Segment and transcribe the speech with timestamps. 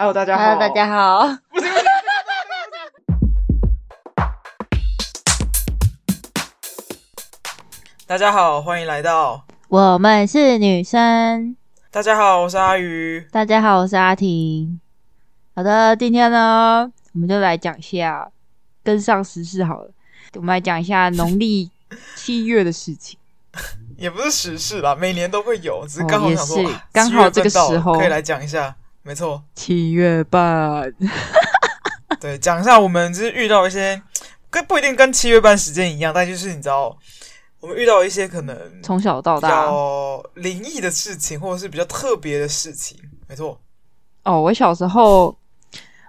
[0.00, 0.44] Hello，大家好。
[0.44, 1.28] Hello，大家好。
[8.06, 11.54] 大家好，欢迎来到我们是女生。
[11.90, 13.28] 大家好，我是阿鱼。
[13.30, 14.80] 大家好，我是阿婷。
[15.54, 18.30] 好的，今天呢，我们就来讲一下
[18.82, 19.90] 跟上时事好了。
[20.36, 21.70] 我们来讲一下农历
[22.16, 23.18] 七月的事情。
[23.98, 28.74] 也不是时事啦，每年都会有，只是刚好想说，哦、刚好这个时候可以来讲一下。
[29.02, 30.92] 没错，七月半。
[32.20, 34.02] 对，讲一下我们就是遇到一些
[34.50, 36.98] 跟不一定跟七月半时间一样，但就是你知道。
[37.60, 43.60] 我们遇到一些可能从小到大比较灵异的事情，或者是比较特别的事情，没错。
[44.24, 45.36] 哦，我小时候，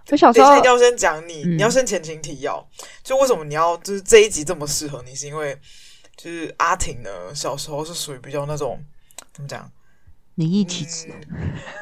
[0.10, 2.66] 我小时候一定要先讲你，嗯、你要先前情提要，
[3.04, 5.60] 就为什么你要就是这一集这么适合你，是因为
[6.16, 8.82] 就是阿婷呢，小时候是属于比较那种
[9.34, 9.70] 怎么讲
[10.42, 11.08] 灵异体质，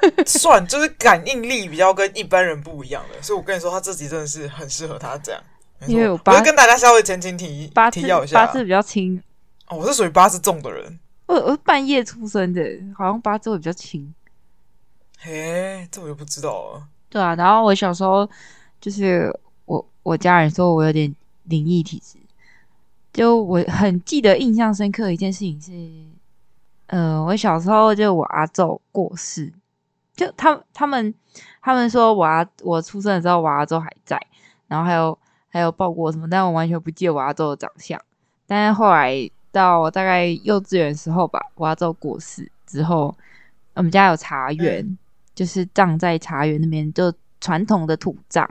[0.02, 5.42] 嗯、算就是感应力比较跟一般人不一样的，所以我跟你说，他自己真的是很适合他这样。
[5.88, 9.24] 因为我八，我跟大家稍微前情提提要一下，八字比较轻。
[9.70, 12.62] 哦、我是属于八字重的人，我我是半夜出生的，
[12.98, 14.14] 好像八字会比较轻。
[15.20, 16.84] 嘿，这我就不知道了。
[17.10, 18.30] 对啊，然后我小时候
[18.82, 19.34] 就是
[19.66, 21.16] 我我家人说我有点
[21.46, 22.18] 灵异体质，
[23.14, 25.72] 就我很记得印象深刻的一件事情是，
[26.90, 29.52] 呃，我小时候就我阿祖过世，
[30.16, 31.14] 就他他们
[31.62, 34.20] 他们说我阿我出生的时候我阿祖还在，
[34.68, 35.18] 然后还有
[35.50, 38.00] 还有抱过我什么，但我完全不记得我阿祖的长相，
[38.46, 39.30] 但是后来。
[39.52, 43.18] 到大概幼稚园时候吧，我阿祖过世之后，
[43.74, 44.96] 我们家有茶园，嗯、
[45.34, 48.48] 就是葬在茶园那边，就传统的土葬。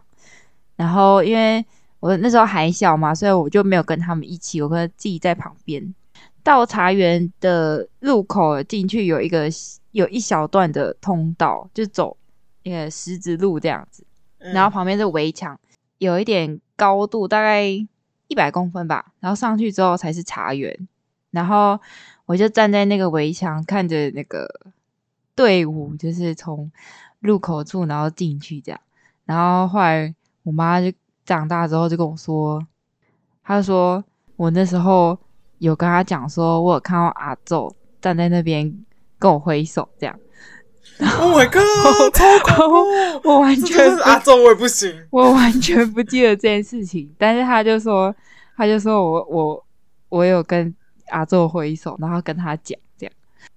[0.74, 1.64] 然后因为
[2.00, 5.94] 我那时候还小嘛，所以我就没有跟他们一起，我跟自己在旁边。
[6.48, 9.50] 到茶园的入口进去有一个
[9.90, 12.16] 有一小段的通道，就走
[12.62, 14.02] 那个石子路这样子。
[14.38, 15.60] 然后旁边是围墙，
[15.98, 17.86] 有一点高度，大概。
[18.30, 20.86] 一百公分吧，然后上去之后才是茶园，
[21.30, 21.80] 然后
[22.26, 24.46] 我就站在那个围墙看着那个
[25.34, 26.70] 队伍，就是从
[27.20, 28.78] 入口处然后进去这样，
[29.24, 30.92] 然后后来我妈就
[31.24, 32.62] 长大之后就跟我说，
[33.42, 34.04] 她说
[34.36, 35.18] 我那时候
[35.58, 38.72] 有跟他讲说，我有看到阿祖站在那边
[39.18, 40.18] 跟我挥手这样。
[41.00, 42.12] Oh my god！
[42.12, 42.68] 超恐
[43.22, 43.28] 怖！
[43.28, 47.14] 我完全阿祖我也不行，我完全不记得这件事情。
[47.16, 48.12] 但是他就说，
[48.56, 49.66] 他就说我我
[50.08, 50.74] 我有跟
[51.10, 53.12] 阿祖挥手，然后跟他讲这样。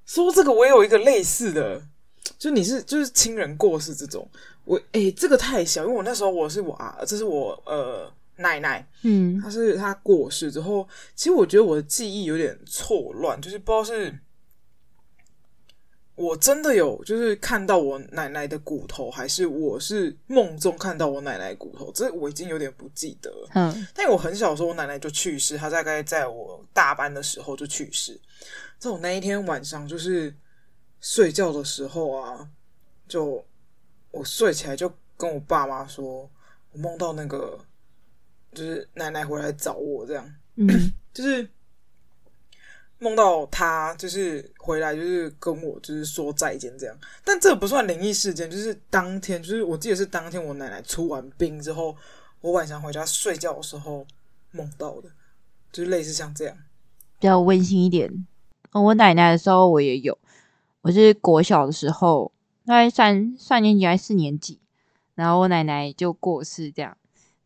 [0.06, 1.82] 说这个我有一个类似的，
[2.38, 4.28] 就你是就是亲人过世这种，
[4.66, 14.20] 我诶、欸、这个太小，因为我那时候我是我啊，这是我呃奶奶，嗯，她是她过世之后，其实我觉得我的记忆有点错乱，就是不知道是。
[16.16, 21.92] 我真的有，就是看到我奶奶的骨头，还是我是梦中看到我奶奶骨头？
[21.94, 23.50] 这我已经有点不记得了。
[23.56, 28.20] 嗯，但我很小的时候，我奶奶就去世，她大概在我大班的时候就去世。
[28.78, 30.36] 在我那一天晚上，就是
[31.00, 32.48] 睡觉的时候啊，
[33.08, 33.44] 就
[34.12, 36.30] 我睡起来就跟我爸妈说，
[36.72, 37.58] 我梦到那个
[38.54, 41.48] 就是奶奶回来找我，这样，嗯， 就是。
[43.04, 46.96] 梦到她就是回来，就是跟我就是说再见这样，
[47.26, 51.98] 但这不算灵异事件，就是当天，就是我记得是当天我奶奶出完殡之后，
[52.42, 54.06] 我晚上回家睡觉的时候
[54.52, 55.10] 梦到的，
[55.72, 56.56] 就是类似像这样，
[57.20, 58.28] 比较温馨一点。
[58.72, 60.16] 我奶奶的时候我也有，
[60.82, 62.32] 我是国小的时候，
[62.68, 64.60] 大概三三年级还是四年级，
[65.16, 66.96] 然后我奶奶就过世这样，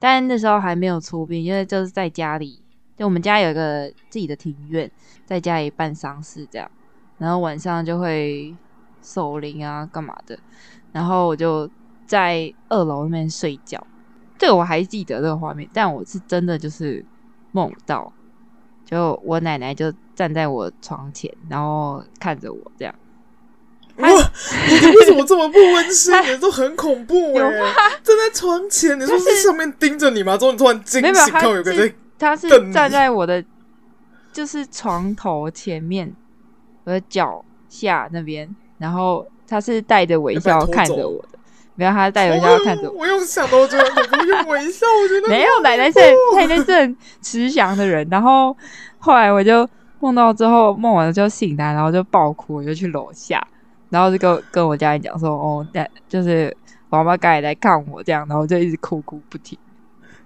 [0.06, 2.62] 但那时候还没有出殡，因为就是在家里。
[2.96, 4.90] 就我们家有一个自己的庭院，
[5.26, 6.70] 在家里办丧事这样，
[7.18, 8.56] 然后晚上就会
[9.02, 10.38] 守灵啊，干嘛的，
[10.92, 11.68] 然后我就
[12.06, 13.84] 在二楼那边睡觉，
[14.38, 17.04] 这个我还记得这个画面，但我是真的就是
[17.52, 18.14] 梦到，
[18.86, 22.94] 就我奶奶就站在我床前，然后看着我这样。
[23.98, 24.10] 哇，
[24.68, 26.14] 你为什么这么不温馨？
[26.32, 27.62] 你都很恐怖哎、欸！
[28.04, 30.38] 站在床前，你说是上面盯着你吗？
[30.38, 31.94] 之后你突然惊醒，看有个在。
[32.18, 33.44] 他是站在我的，
[34.32, 36.14] 就是床头前面，
[36.86, 41.40] 我的脚下那边，然后他是带着微笑看着我的，
[41.76, 43.00] 没有，他带着微笑看着我。
[43.00, 43.84] 我用想到我觉得，
[44.18, 46.00] 我用微笑，我觉得没有奶奶是
[46.36, 48.08] 奶奶是很慈祥的人。
[48.10, 48.56] 然后
[48.98, 49.68] 后来我就
[50.00, 53.46] 梦到之后，梦完了就醒来，然后就爆哭，我就去楼下，
[53.90, 56.56] 然后就跟跟我家人讲说，哦，但就是
[56.90, 59.58] 我妈妈刚才来看我这样，然后就一直哭哭不停。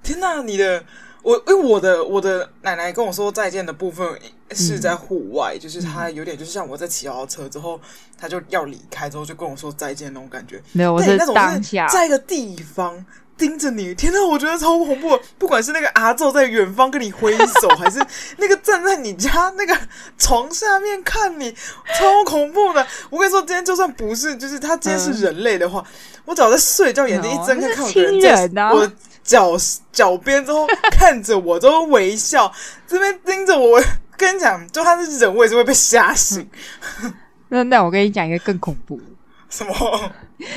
[0.02, 0.84] 天哪，你的
[1.22, 4.08] 我，因为我的我的奶奶跟我说再见的部分
[4.52, 7.80] 是在户外，嗯、就是她有点就是像我在骑好车之后，
[8.18, 10.62] 她就要离开之后就跟我说再见那种感觉。
[10.72, 13.06] 没有，我是当下在一个地方。
[13.40, 14.24] 盯着你，天哪！
[14.24, 15.18] 我觉得超恐怖。
[15.38, 18.00] 不管是那个阿昼在远方跟你挥手， 还是
[18.38, 19.76] 那个站在你家那个
[20.18, 21.56] 床下面看你，
[21.98, 22.86] 超恐怖的。
[23.10, 28.92] 我跟你说，今天就算不是，就是他今天是人类的话，嗯、我只要在睡觉，眼睛一睁开，看有个人在我
[29.24, 29.58] 脚
[29.92, 32.52] 脚边之后看着我，都微笑，
[32.86, 33.78] 这边盯着我。
[33.80, 33.84] 我
[34.18, 36.46] 跟你讲，就他是人，我也是会被吓醒。
[37.04, 37.14] 嗯、
[37.48, 39.00] 那那我跟你讲一个更恐怖，
[39.50, 40.12] 什么？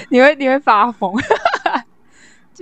[0.09, 1.15] 你会你会发疯。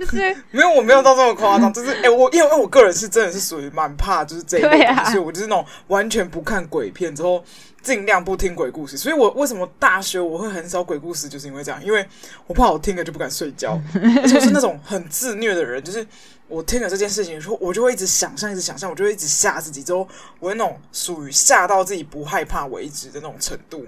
[0.01, 1.71] 就是 没有，我没有到这么夸张。
[1.71, 7.43] 就是哎、欸，我因为因为我个人是真的是属于蛮怕，就是这一类东西，所以我就是那种完全不看鬼片，之后
[7.83, 8.97] 尽量不听鬼故事。
[8.97, 12.03] 所以我为什么大学我会很少鬼故事，就是因为这样，因为
[12.47, 13.79] 我怕我听了就不敢睡觉。
[13.93, 16.05] 而且我是那种很自虐的人，就是
[16.47, 20.07] 我听了这件事情，说我就会一直想象，一直想象，我就会一直吓自己，之后
[20.39, 23.85] 我会那种属于吓到自己不害怕为止的那种程度。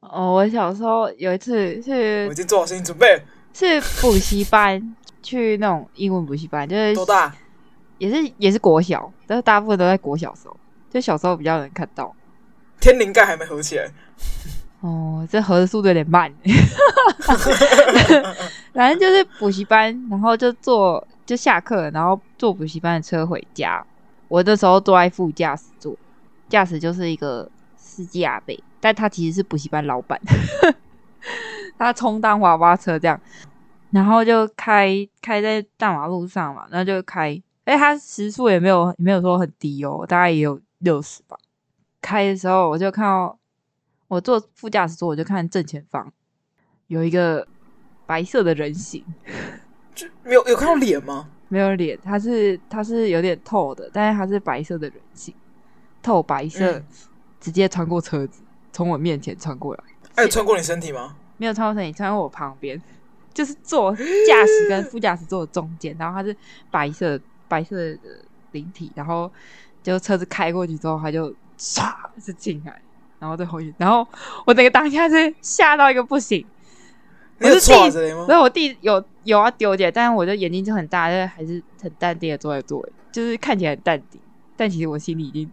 [0.00, 3.22] 哦，我小时候有一次是，我已经做好心理准备，
[3.54, 4.96] 是补习班。
[5.22, 7.32] 去那种英文补习班，就是多大？
[7.98, 10.56] 也是也是国小，但是大部分都在国小时候，
[10.90, 12.12] 就小时候比较能看到。
[12.80, 13.88] 天灵盖还没合起来。
[14.80, 16.32] 哦，这合的速度有点慢。
[18.74, 23.84] 反正就是补习班，然后就坐就下课，然后坐补习班的车回家。
[24.26, 25.94] 我那时候坐在副驾驶座，
[26.48, 30.20] 驾驶就是一个司机阿贝，但他其实是补习班老板，
[31.78, 33.20] 他充当娃娃车这样。
[33.92, 41.38] 然后就开开在大马路上嘛，然后就开，哎，它时速也没有也没有说很低哦，大概也有六十吧。
[42.00, 43.38] 开的时候我就看到，
[44.08, 46.10] 我坐副驾驶座，我就看正前方
[46.86, 47.46] 有一个
[48.06, 49.04] 白色的人形，
[49.94, 51.28] 就没有有看到脸吗？
[51.48, 55.34] 没有脸，它是它是有点透的，但是它是白色的人形，
[56.02, 56.84] 透白色，嗯、
[57.38, 58.42] 直接穿过车子，
[58.72, 59.84] 从我面前穿过来。
[60.14, 61.14] 哎，穿过你身体吗？
[61.36, 62.80] 没有穿过身体，穿过我旁边。
[63.32, 66.36] 就是坐驾驶跟副驾驶座的中间，然后它是
[66.70, 67.18] 白色
[67.48, 67.98] 白色的
[68.52, 69.30] 灵体，然后
[69.82, 72.80] 就车子开过去之后，它就唰是进来，
[73.18, 74.06] 然后再回去，然后
[74.44, 76.46] 我那个当下是吓到一个不行。
[77.40, 84.20] 我是弟，所以我弟有有要丢点，但是我的眼睛就很大，但是还是很淡定的坐在座位，就是看起来很淡定，
[84.56, 85.50] 但其实我心里已经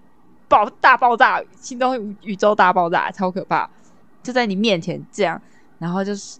[0.47, 3.67] 爆大爆炸，心中宇宙大爆炸，超可怕，
[4.21, 5.41] 就在你面前这样，
[5.79, 6.39] 然后就是。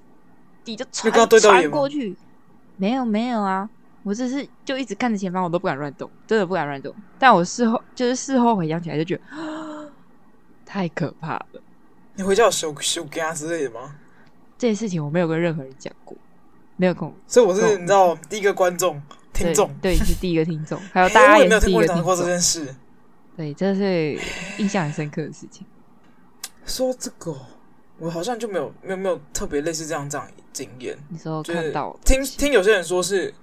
[0.66, 2.16] 你就传传过去，
[2.78, 3.70] 没有没有啊！
[4.04, 6.94] 我只是就一直看着前方，我都不敢乱动，真的不敢乱动。
[7.18, 9.22] 但我事后就是事后回想起来，就觉得
[10.66, 11.48] 太可怕了。
[12.16, 13.96] 你回家有修修家之类的吗？
[14.58, 16.18] 这件事情我没有跟任何人讲过，
[16.78, 17.14] 没有空。
[17.28, 19.02] 所以我是你知道第一个观众
[19.34, 21.96] 听众，对，是第一个听众， 还有大家也是第一个听众。
[21.96, 22.74] 听过这件事，
[23.36, 24.18] 对，这是
[24.58, 25.66] 印象很深刻的事情。
[26.66, 27.36] 说这个。
[28.00, 30.98] 我好像就没有没有没有特别类似这样这样经验。
[31.10, 33.34] 你说看到听听有些人说是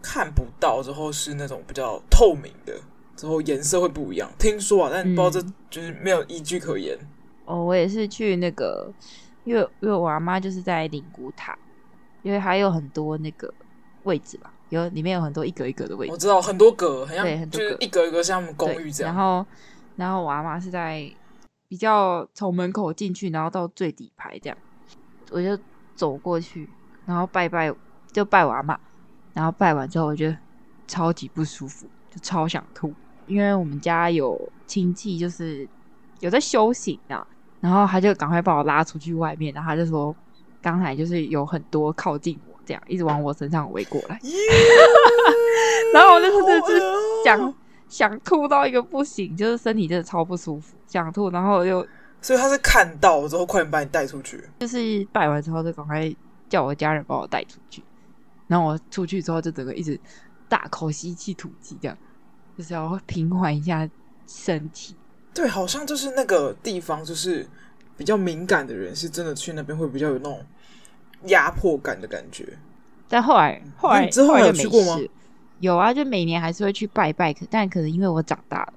[0.00, 2.72] 看不到之后是那种比较透明的，
[3.16, 4.30] 之后颜色会不一样。
[4.38, 6.96] 听说啊，但不知道这就是没有依据可言。
[7.00, 7.08] 嗯、
[7.46, 8.92] 哦，我也是去那个，
[9.44, 11.58] 因为因为我阿妈就是在灵骨塔，
[12.22, 13.52] 因为还有很多那个
[14.04, 16.12] 位置吧，有里面有很多一格一格的位置。
[16.12, 19.14] 我知道很多格，很像对，很多格一格一格像公寓这样。
[19.14, 19.46] 然后
[19.96, 21.10] 然后我阿妈是在。
[21.74, 24.56] 比较从门口进去，然后到最底排这样，
[25.32, 25.58] 我就
[25.96, 26.70] 走过去，
[27.04, 27.74] 然后拜拜，
[28.12, 28.78] 就拜完嘛。
[29.32, 30.36] 然后拜完之后，我觉得
[30.86, 32.94] 超级不舒服，就超想吐。
[33.26, 35.68] 因为我们家有亲戚就是
[36.20, 37.26] 有在修行啊，
[37.60, 40.14] 然后他就赶快把我拉出去外面，然后他就说，
[40.62, 44.20] 刚才就是有很多靠近我，这样一直往我身上围过来。
[45.92, 46.80] 然后我就是就是
[47.24, 47.52] 讲。
[47.88, 51.86] 想吐到一个不行，就是身体真的超不舒服，想吐，然后又，
[52.20, 56.14] 所以他是看到之后快点把你带出去，就是拜完之后就赶快
[56.48, 57.82] 叫我家人把我带出去，
[58.46, 59.98] 然后我出去之后就整个一直
[60.48, 61.96] 大口吸气吐气，这样
[62.56, 63.88] 就是要平缓一下
[64.26, 64.96] 身体。
[65.32, 67.46] 对，好像就是那个地方，就是
[67.96, 70.44] 比较敏感的人，是真的去那边会比较有那种
[71.24, 72.56] 压迫感的感觉。
[73.08, 74.98] 但后来后来之后还有去过吗？
[75.64, 78.72] 有啊，就每年还是会去拜拜，可但可能因为我长大了，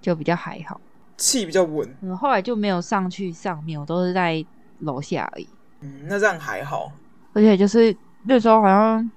[0.00, 0.78] 就比较还好，
[1.16, 1.88] 气比较稳。
[2.02, 4.44] 嗯，后来就没有上去上面，我都是在
[4.80, 5.48] 楼下而已。
[5.80, 6.92] 嗯，那这样还好。
[7.32, 9.10] 而且就是那时候好像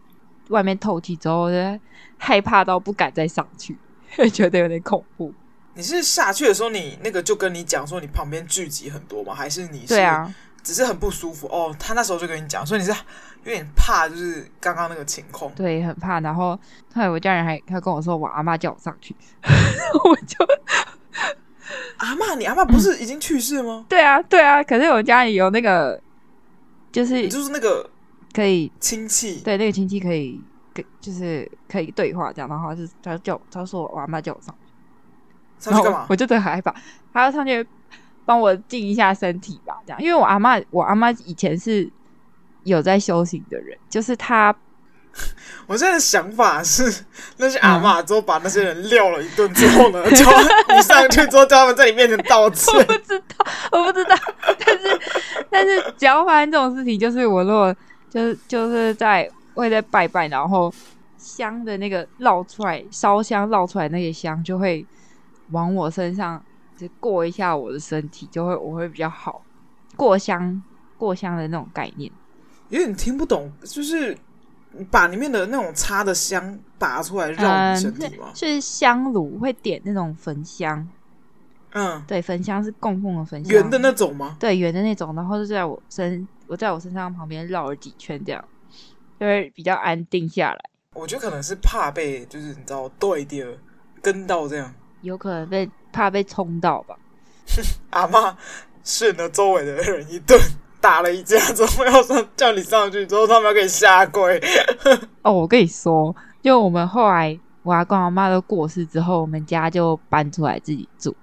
[0.49, 1.79] 外面透气之后，就
[2.17, 3.77] 害怕到不敢再上去，
[4.15, 5.33] 会觉得有点恐怖。
[5.75, 9.33] 你是下去的时候，你那个就跟你讲说，你旁边聚集很多吗？
[9.33, 11.75] 还是你是对啊，只是很不舒服哦。
[11.79, 12.91] 他那时候就跟你讲，所以你是
[13.43, 15.51] 有点怕，就是刚刚那个情况。
[15.55, 16.19] 对，很怕。
[16.19, 16.57] 然后
[16.93, 19.15] 后来我家人还他跟我说，我阿妈叫我上去，
[20.03, 20.37] 我就
[21.97, 23.83] 阿妈，你阿妈不是已经去世吗？
[23.83, 24.63] 嗯、对啊，对啊。
[24.63, 25.99] 可是我家里有那个，
[26.91, 27.89] 就是就是那个
[28.33, 30.41] 可以亲戚，对，那个亲戚可以
[30.73, 32.49] 跟就是可以对话这样。
[32.49, 34.53] 然后是他叫他说我阿妈叫我上
[35.59, 36.05] 去，上去干嘛？
[36.09, 36.75] 我就很害怕，
[37.13, 37.65] 他要上去。
[38.29, 41.89] 帮我静一下身体吧，这样，因为我阿嬷，我阿嬷以前是
[42.63, 44.55] 有在修行的人，就是她。
[45.65, 47.03] 我现在的想法是，
[47.37, 50.23] 那些阿嬷之后把那些人撂了一顿之后呢， 就
[50.75, 52.71] 你上去之后叫他们在你面前道歉。
[52.71, 54.15] 我不知道， 我不知道，
[54.63, 55.01] 但是
[55.49, 57.75] 但是只要发生这种事情，就是我如果
[58.11, 60.71] 就是就是在会在拜拜，然后
[61.17, 64.85] 香的那个绕出来，烧香绕出来那些香就会
[65.49, 66.39] 往我身上。
[66.99, 69.43] 过一下我的身体，就会我会比较好。
[69.95, 70.63] 过香
[70.97, 72.09] 过香的那种概念，
[72.69, 74.17] 有点听不懂，就是
[74.89, 78.27] 把里面的那种插的香拔出来绕你身体吗？
[78.29, 80.87] 嗯、是，是香炉会点那种焚香，
[81.71, 84.37] 嗯，对，焚香是供奉的焚香，圆的那种吗？
[84.39, 88.45] 对，圆的那种，然后就在我身，我在我身上旁边绕了几圈，这样
[89.19, 90.61] 就会比较安定下来。
[90.93, 93.57] 我觉得可能是怕被，就是你知道，对的
[94.01, 95.69] 跟到这样，有可能被。
[95.91, 96.97] 怕被冲到吧？
[97.89, 98.37] 阿妈
[98.83, 100.39] 训了周围的人一顿，
[100.79, 104.39] 打了一架之后要上叫你上去，之后他们要给你下跪。
[105.23, 111.15] 哦，我跟你说，就我们后来我阿公阿妈都过世之后，我们家就搬出来自己住，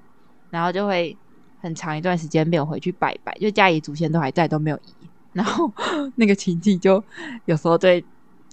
[0.50, 1.16] 然后就会
[1.60, 4.94] 很长一段时间没有回去拜拜，就家里祖先都还在，都没有移。
[5.32, 5.70] 然后
[6.16, 7.02] 那个亲戚就
[7.44, 8.04] 有时候对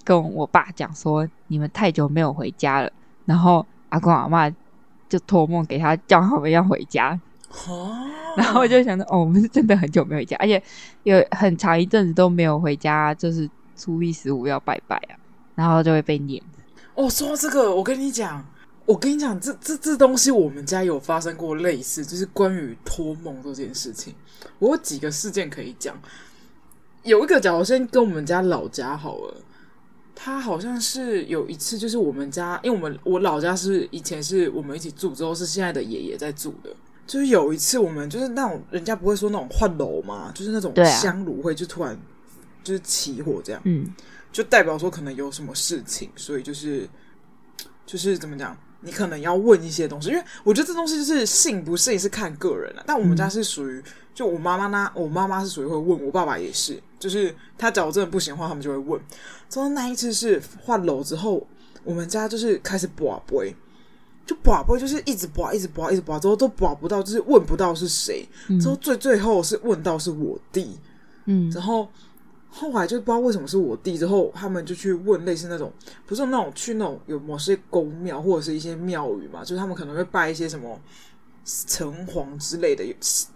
[0.04, 2.92] 跟我爸讲说：“你们太久没有回家了。”
[3.26, 4.50] 然后阿公阿妈。
[5.14, 7.18] 就托梦给他，叫他们要回家。
[7.68, 8.04] 哦，
[8.36, 10.60] 然后我就想着，哦，我们是真的很久没回家，而且
[11.04, 15.14] 有很长一阵子都没有回家，就是初一十五要拜拜啊，
[15.54, 16.42] 然后就会被念。
[16.96, 18.44] 哦，说到这个，我跟你讲，
[18.86, 24.12] 我跟你讲，这这这东西我们家有发生过类似，就是关于托梦这件事情，
[24.58, 25.96] 我有几个事件可以讲。
[27.04, 29.36] 有一个，假如先跟我们家老家好了。
[30.14, 36.70] 他好像是有一次，就是我们家，因为我们我老家是以前是我们一起住，之后是现在的爷爷在住的。
[37.06, 41.94] 就是有一次，我们就是那种人家不会说那种换楼嘛，就是那种香炉会就突然
[42.62, 43.92] 就是起火这样，嗯，
[44.32, 46.88] 就代表说可能有什么事情，所以就是
[47.84, 52.84] 就是怎么讲，你可能要问一些东西，因为我觉得这东西就是信不信是看个人了。
[52.86, 53.82] 但我们家是属于。
[54.14, 59.00] 就我妈妈呢，我妈妈是属于会问，我爸爸也是，就是他假如真的不行的话，他们就会问。
[59.50, 61.44] 之后那一次是换楼之后，
[61.82, 63.52] 我们家就是开始跋杯，
[64.24, 68.24] 就跋杯就是一直跋，一直跋，一直跋，之后都跋不到，就是问不到是谁。
[68.60, 70.78] 之后最最后是问到是我弟，
[71.24, 71.88] 嗯，然后
[72.54, 75.72] 后来就不知道为什么是我弟，之后他们就去问类似那种，
[76.06, 80.80] 不是那种去那种有某些宫庙或者是一些庙宇嘛，就是他们可能会拜一些什么。
[81.66, 82.82] 城隍之类的，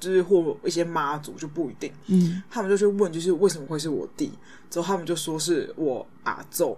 [0.01, 1.93] 就是或一些妈祖就不一定。
[2.07, 4.33] 嗯，他们就去问，就是为什么会是我弟？
[4.71, 6.75] 之后他们就说是我阿祖，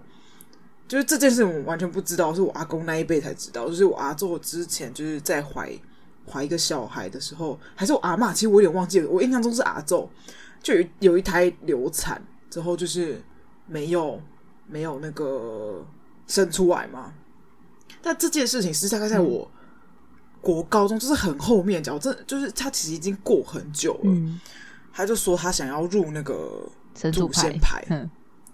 [0.89, 3.65] 就是这件事我完全不知道，是我阿公那一辈才知道。
[3.69, 5.71] 就是我阿祖之前就是在怀
[6.29, 9.09] 怀一个小孩的时候，还是我阿嬷，其实我有点忘记了。
[9.09, 10.09] 我印象中是阿祖，
[10.61, 13.21] 就有有一胎流产之后，就是
[13.67, 14.21] 没有
[14.67, 15.85] 没有那个
[16.27, 17.13] 生出来嘛。
[18.01, 19.49] 但这件事情是大概在我。
[19.53, 19.57] 嗯
[20.41, 23.99] 国高中就是很后面讲，真就是他其实已经过很久了。
[24.05, 24.41] 嗯、
[24.91, 26.67] 他就说他想要入那个
[27.13, 27.85] 祖先牌，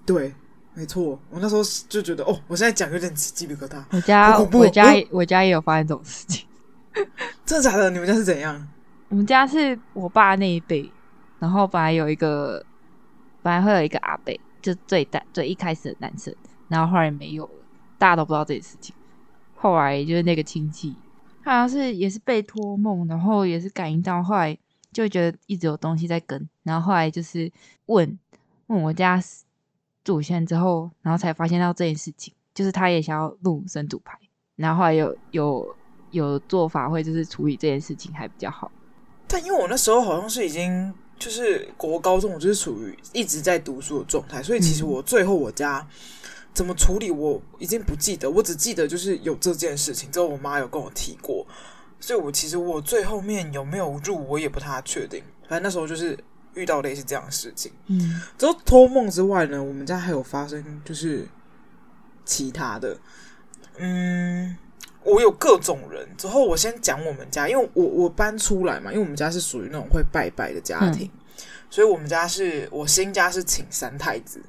[0.06, 0.36] 对，
[0.74, 1.18] 没错。
[1.30, 3.82] 我那时候就觉得，哦，我现在讲有点鸡皮疙瘩。
[3.92, 6.46] 我家我家我家也有发生这种事情，
[7.48, 7.90] 真的假的？
[7.90, 8.68] 你们家是怎样？
[9.08, 10.92] 我们家是我爸那一辈，
[11.40, 12.66] 然后本来有一个，
[13.42, 16.34] 本来会有一个阿伯，就最大最一开始的男生，
[16.68, 17.52] 然后后来没有了，
[17.98, 18.96] 大家都不知道这件事情。
[19.56, 20.96] 后来就是那个亲戚。
[21.44, 24.58] 好像是也是被托梦，然后也是感应到，后来
[24.92, 27.50] 就觉得一直有东西在跟，然后后来就是
[27.86, 28.20] 问
[28.66, 29.18] 问我家
[30.04, 34.20] 祖先之后，然后才发现到这件事情，就是他也想要入生主牌，
[34.58, 35.76] 然后后来有有
[36.12, 38.70] 有做法会就是处理这件事情还比较好。
[39.26, 45.80] 但因为我那时候好像是已经就是国高中，我就是处于一直在读书的状态，所以其实我最后我家。
[45.80, 45.96] 嗯
[46.58, 51.46] 怎么处理我已经不记得，我只记得就是有这件事情之后，我妈有跟我提过，
[52.00, 55.24] 所以我其实我最后面有没有入，我也不太确定。
[55.48, 56.18] 反正那时候就是
[56.56, 57.72] 遇到类似这样的事情。
[57.86, 61.28] 嗯，之后托梦之外呢，我们家还有发生就是
[62.26, 62.98] 其他的。
[63.78, 64.58] 嗯，
[65.08, 66.08] 我有各种人。
[66.18, 74.42] 之后我先讲我们家，因为我我搬出来嘛，因为我们家是属于那种会拜拜的家庭，嗯、所以我们家是我新家是请三太子。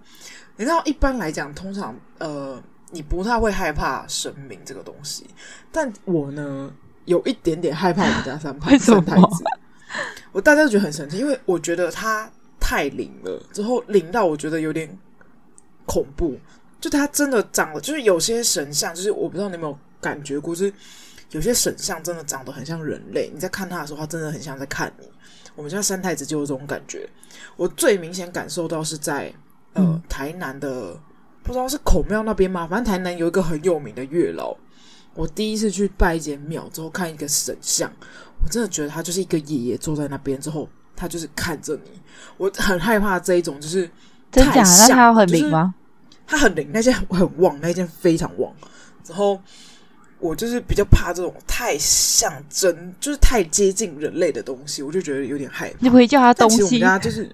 [0.57, 2.61] 你知道，一般来讲，通常呃，
[2.91, 5.27] 你不太会害怕神明这个东西，
[5.71, 6.73] 但我呢，
[7.05, 9.45] 有一点点害怕我们家三太三太子。
[10.33, 14.99] 我大家都觉得很神奇，因为我觉得他太灵了，之后灵到我觉得有点
[15.87, 16.39] 恐怖。
[16.81, 20.73] 就他真的长得，就是有些神像，就是我不知道你有没有感觉过，就是
[21.31, 23.31] 有些神像真的长得很像人类。
[23.33, 25.09] 你在看他的时候，他真的很像在看你。
[25.55, 27.09] 我们家三太子就有这种感觉。
[27.57, 29.33] 我最明显感受到是在
[29.73, 30.97] 呃、嗯、台南的，
[31.43, 32.67] 不知道是孔庙那边吗？
[32.67, 34.57] 反正台南有一个很有名的月老。
[35.15, 37.91] 我第一次去拜一间庙之后，看一个神像，
[38.45, 42.01] 我真的觉得他就是一个爷爷坐在那边，之后他就是看着你。
[42.37, 43.91] 我很害怕这一种，就是
[44.31, 44.63] 真假？
[44.63, 45.75] 那他很灵吗？
[46.09, 48.55] 就是他很灵，那件很旺，那件非常旺。
[49.09, 49.41] 然后
[50.21, 55.77] 我就是比较怕这种太像真，就是太接近人类的东西，我就觉得有点害怕。
[55.81, 56.63] 你不可以叫它东西？
[56.63, 57.31] 我们家就是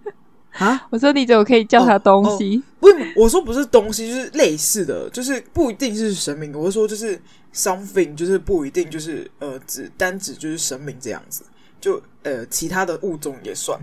[0.58, 2.62] 啊，我说你怎么可以叫它东西？
[2.80, 6.52] 不、我说不是东西，就是类似的，就是不一定是神明。
[6.52, 7.20] 我说就是
[7.54, 11.42] something，就是不一定就是呃，只单指就是神明这样子，
[11.80, 13.78] 就呃其他的物种也算。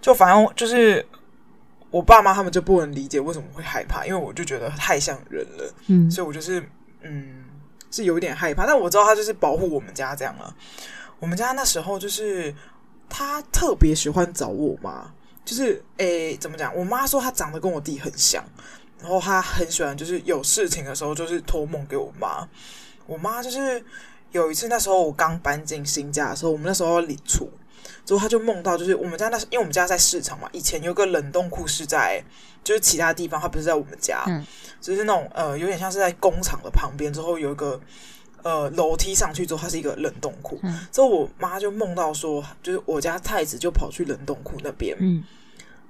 [0.00, 1.04] 就反正就是。
[1.92, 6.62] 我爸妈他们就不能理解为什么会害怕，因为我就觉得太像人了，嗯，所以我就是
[7.02, 7.39] 嗯
[7.90, 8.66] 是有一点害怕。
[8.66, 10.54] 但我知道他就是保护我们家这样了。
[11.18, 12.54] 我们家那时候就是
[13.08, 15.12] 他特别喜欢找我妈，
[15.44, 16.74] 就是诶怎么讲？
[16.74, 18.44] 我妈说他长得跟我弟很像，
[19.00, 22.48] 然后他很喜欢就是有事情的时候就是托梦给我妈。
[23.06, 23.84] 我妈就是
[24.32, 27.48] 有一次那时候我刚搬进新家的时候，我们那时候要领厝。
[28.04, 32.22] 之后他就梦到，就是我们家那，因为我们家在市场嘛，以前有个冷冻库是在，
[32.64, 34.44] 就是其他地方，它不是在我们家，嗯，
[34.80, 37.12] 就是那种呃，有点像是在工厂的旁边。
[37.12, 37.80] 之后有一个
[38.42, 40.58] 呃楼梯上去之后，它是一个冷冻库。
[40.62, 45.22] 嗯，之后我妈就梦到说，就是我家太子就跑去冷冻库那边，嗯，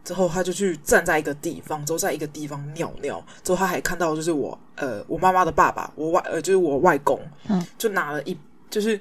[0.05, 3.25] 之后他就去站在一个地方，之后在一个地方尿尿。
[3.43, 8.37] 之后他还看到就是我呃我妈妈的爸爸，我外呃就是我外公，嗯，就拿了一
[8.69, 9.01] 就是。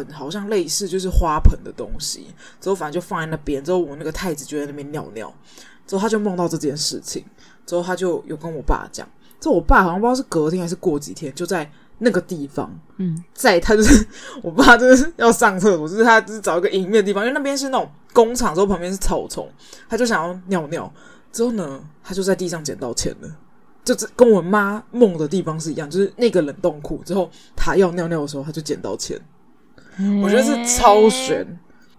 [0.00, 2.26] 一盆好像类似就是花盆的东西，
[2.60, 3.62] 之后反正就放在那边。
[3.62, 5.32] 之后我那个太子就在那边尿尿，
[5.86, 7.24] 之后他就梦到这件事情，
[7.66, 9.08] 之后他就有跟我爸讲。
[9.40, 11.68] 之后我爸好像不知道是隔天还是过几天，就在
[11.98, 14.06] 那个地方，嗯，在他就是
[14.42, 19.48] 我爸就是要上厕所，就是他就是找一个隐秘的地方，因为那边是那种工厂，之后旁边是草丛，
[19.88, 20.92] 他就想要尿尿。
[21.32, 23.36] 之后呢，他就在地上捡到钱了，
[23.82, 27.02] 就是跟我妈梦的地方是一样，就是那个冷冻库。
[27.04, 29.18] 之后他要尿尿的时候，他就捡到钱。
[30.22, 31.46] 我觉得是超悬，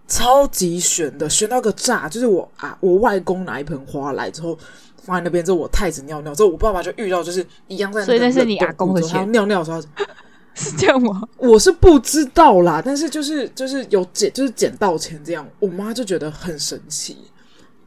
[0.08, 2.08] 超级悬的，悬到个炸。
[2.08, 4.58] 就是我啊，我外公拿一盆花来之后
[5.02, 8.06] 放在那边，之后我太子尿尿之后，我爸爸就遇到就是一样在那。
[8.06, 9.30] 所以那是你阿公的钱。
[9.30, 9.80] 尿尿的时候
[10.54, 11.22] 是这样吗？
[11.38, 17.16] 我是不知道啦，但是就是就是有捡就是捡到钱这样，我妈就觉得很神奇。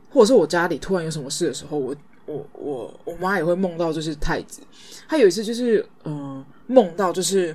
[0.10, 1.94] 或者是我家里突然有什么事的时候，我
[2.26, 4.62] 我我我妈也会梦到就是太子。
[5.08, 7.54] 她有一次就是嗯梦到就是。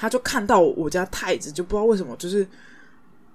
[0.00, 2.46] 他就看到我家太子，就不知道为什么，就是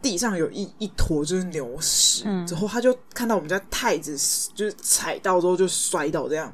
[0.02, 4.18] 地上有一一坨就是牛屎，嗯，之后他就看到我们家太子，
[4.56, 6.52] 就是踩到之后就摔倒这样。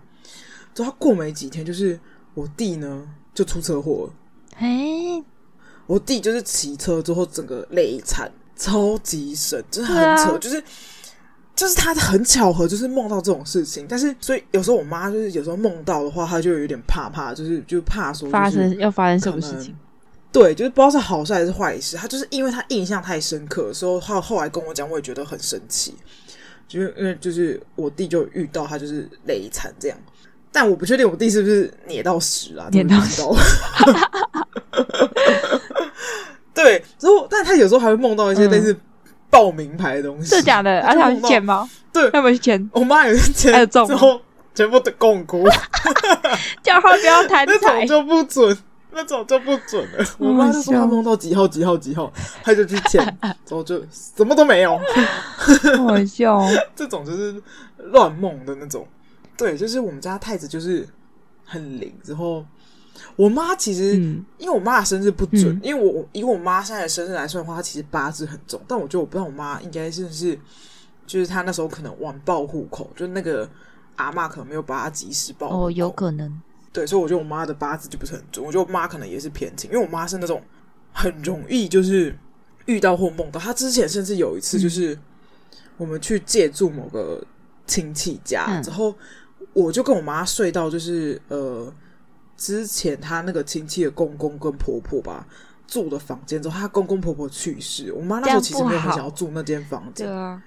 [0.74, 1.97] 之后他过没几天，就是
[2.34, 4.13] 我弟呢就出车祸了。
[4.58, 5.24] 嘿，
[5.88, 10.62] 我弟就是骑车之后整个累惨，超级神，就是很扯，啊、就是
[11.56, 13.86] 就是他很巧合，就是梦到这种事情。
[13.88, 19.74] 但是所以有时候我妈就是有时候梦到的话，她就有点怕怕，就是就怕说发生要发生什么事情。
[20.32, 21.98] 对，就是不知道是好事还是坏事。
[21.98, 25.96] 他就是因为他印象太深刻，所以他后来跟我讲，我也觉得很神奇。
[26.67, 29.98] 就是因为就是我弟就遇到他就是累惨这样，
[30.54, 32.70] 但我不确定我弟是不是捏到屎啊？
[32.72, 33.22] 捏到屎。
[36.54, 38.74] 对，之后但他有时候还会梦到一些类似
[39.30, 40.80] 报名牌的东西，是假的？
[40.82, 41.70] 而且要去捡吗？
[41.91, 42.70] 对，要不要去捡？
[42.72, 44.22] 我妈有去捡，之后
[44.56, 45.44] 全部都摃龟，
[46.63, 48.58] 叫他不要贪财，那种就不准。
[48.93, 50.06] 那种就不准了。
[50.17, 52.12] 我妈就说她弄到几号几号几号，
[52.43, 54.77] 她就去签， 然后就什么都没有。
[55.77, 56.41] 好笑，
[56.75, 57.41] 这种就是
[57.77, 58.86] 乱梦的那种。
[59.38, 60.88] 对，就是我们家太子就是
[61.45, 61.91] 很灵。
[62.04, 62.45] 之后
[63.15, 68.62] 我妈其实，嗯、因为我妈的生日不准，嗯、因为我以我妈现在的生日来算的话，她其实八字很重。
[68.67, 70.38] 但我觉得我不知道我妈应该是不是，
[71.08, 73.49] 就是她那时候可能晚报户口，就那个
[73.95, 75.47] 阿嬷可能没有把她及时报。
[75.47, 76.41] 哦，有可能。
[76.73, 78.45] 对，所以我觉得我妈的八字就不是很准。
[78.45, 80.41] 我觉得我妈可能也是偏轻，因为我妈是那种
[80.93, 82.15] 很容易就是
[82.65, 83.39] 遇到或梦到。
[83.39, 84.97] 她之前甚至有一次就是
[85.77, 87.21] 我们去借住某个
[87.67, 88.95] 亲戚家，嗯、之后
[89.53, 91.73] 我就跟我妈睡到就是呃
[92.38, 95.27] 之前她那个亲戚的公公跟婆婆吧
[95.67, 100.07] 住的房间，之后她公公婆婆去世，我妈那时候其实没有很想要住那间房间。
[100.07, 100.41] 对啊，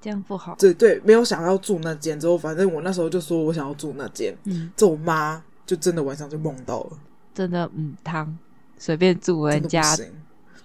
[0.00, 0.56] 这样不好。
[0.58, 4.36] 对对，没有想要住那间之后，反正我那时候就说我想要住那间。
[4.44, 6.98] 嗯，这我妈就真的晚上就梦到了，
[7.34, 8.38] 真的嗯，汤
[8.78, 9.82] 随便住人家，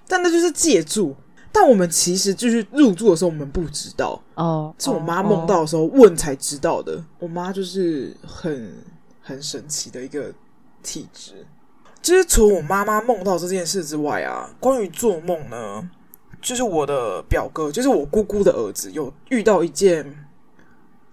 [0.08, 1.14] 但那就是借住。
[1.52, 6.94] 但我们其实就是入住的时候，我们不知道哦，是我妈梦到的时候问才知道的。
[6.94, 8.74] 哦、我妈就是很
[9.22, 10.34] 很神奇的一个
[10.82, 11.46] 体质。
[12.02, 15.90] 就是除了我妈妈梦到这件事之外啊，关于做梦呢，
[16.42, 20.26] 就是我的表哥，就是我姑姑的儿子，有遇到一件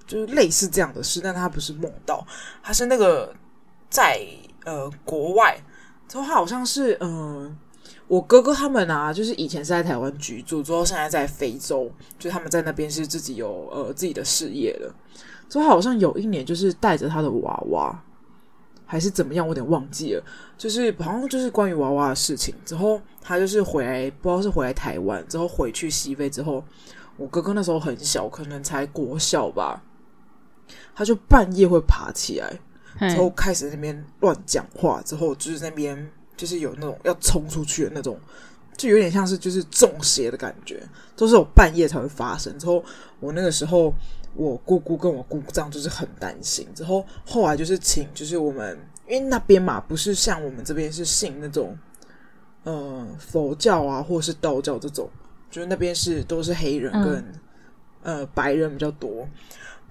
[0.07, 2.27] 就是类似这样的事，但他不是梦到，
[2.63, 3.33] 他是那个
[3.91, 4.25] 在
[4.65, 5.63] 呃国外，
[6.09, 7.55] 之后他好像是嗯。
[8.09, 14.93] 我哥哥他们啊，就是以前是在台湾居住，之后现在在非洲，就他们在那边是自己有呃自己的事业了。
[15.49, 18.03] 之后好像有一年就是带着他的娃娃，
[18.85, 20.25] 还是怎么样，我有点忘记了。
[20.59, 22.53] 就是好像就是关于娃娃的事情。
[22.65, 26.65] 之后他就是回来，不知道是回来台湾，之后回去西非之后，
[27.17, 29.85] 我哥哥那时候很小，可能才国小吧，
[30.97, 32.59] 他就半夜会爬起来，
[32.99, 36.11] 之后开始那边乱讲话，之后就是那边。
[36.37, 38.19] 就是有那种要冲出去的那种，
[38.75, 40.83] 就有点像是就是中邪的感觉，
[41.15, 42.59] 都是我半夜才会发生。
[42.59, 42.83] 之后
[43.19, 43.93] 我那个时候，
[44.35, 46.67] 我姑姑跟我姑丈就是很担心。
[46.75, 51.77] 之后后来就是请，就是我们因为那边嘛，不是像我们这边是信那种，
[52.65, 55.11] 呃，佛教啊，或是道教这种，
[55.51, 57.35] 就是那边是都是黑人跟、
[58.03, 59.29] 呃白人比较多。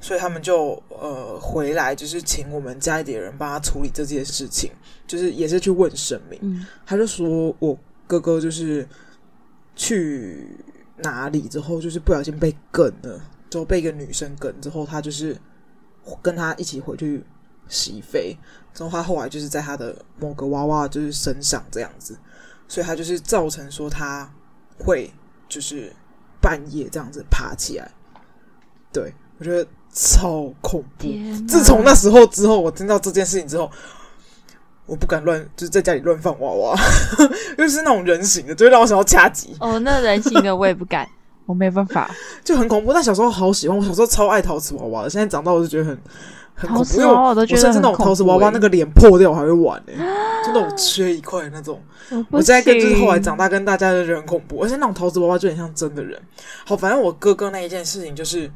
[0.02, 4.72] 所以他们就呃回来，就是请我们家里的人帮他处理这件事情，
[5.06, 6.40] 就是也是去问神明。
[6.42, 8.88] 嗯、他就说我哥哥就是
[9.76, 10.48] 去
[10.98, 15.38] 哪里之后，就是不小心被梗了，之后被一个女生梗之后，他就是
[16.22, 17.24] 跟他一起回去
[17.68, 18.38] 洗肺，
[18.74, 22.18] 之后他后来就是在他的某个娃娃就是身上这样子，
[22.68, 24.34] 所以他就是造成说他
[24.78, 25.12] 会
[25.48, 25.94] 就是
[26.42, 27.92] 半夜这样子爬起来。
[28.92, 29.68] 对，我觉得。
[29.92, 31.08] 超恐怖！
[31.48, 33.70] 自从那时候之后，我听到这件事情之后，
[34.86, 36.76] 我不敢乱，就是在家里乱放娃娃，
[37.58, 39.50] 就是那种人形的，就会让我想要掐机。
[39.60, 41.10] 哦，那人形的我也不敢，
[41.48, 42.08] 我没办法，
[42.46, 42.94] 就很恐怖。
[42.94, 45.10] 但小时候好喜欢，我小时候超爱陶瓷娃娃的。
[45.10, 46.00] 现在长大我就觉得很
[46.54, 49.98] 很恐怖，因为我甚至那种陶瓷娃娃那个脸破掉我还会玩呢、欸，
[50.46, 51.82] 就那种缺一块那种。
[52.12, 56.22] 我，我现在跟就是后来长大跟大家就觉得很恐怖，而且那种陶瓷娃娃就很像真的人。
[56.64, 58.50] 好，反正我哥哥那一件事情就是。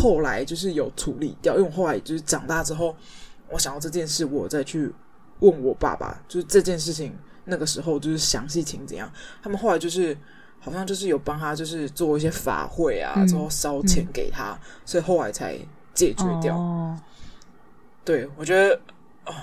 [0.00, 2.96] 后来就是有处理掉，因为我后来就是长大之后，
[3.48, 4.90] 我想到这件事，我再去
[5.40, 9.10] 问我爸爸，就是这件事情那个时候就是详细情怎样。
[9.42, 10.16] 他们后来就是
[10.58, 15.58] 好像就是有帮他就是做一些法会啊，之后烧钱给他，嗯、所以后来才
[15.92, 16.56] 解决掉。
[16.56, 16.98] 哦、
[18.04, 18.74] 对，我觉得
[19.24, 19.34] 啊、哦，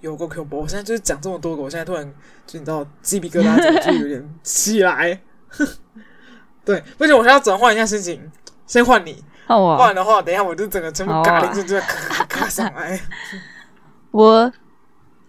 [0.00, 0.58] 有够恐怖！
[0.58, 2.04] 我现在就是讲这么多个，我现在突然
[2.46, 5.20] 就你知道鸡皮疙瘩就有点起来。
[6.64, 8.32] 对，不行，我现在要转换一下心情，
[8.66, 9.22] 先换你。
[9.46, 13.00] 不然的话，等一下我就整个全部嘎铃就就咔咔咔上来。
[14.10, 14.52] 我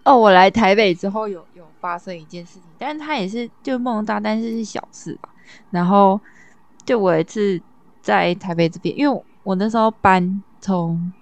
[0.04, 5.28] 哦，我来台北之后有有发生一件事情，但是他也是就梦大，但是是小事吧。
[5.70, 6.20] 然后
[6.84, 7.60] 就我一次
[8.00, 11.12] 在台北这边，因为我，我那时候搬从